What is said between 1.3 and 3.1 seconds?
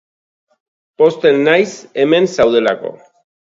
naiz hemen zaudelako.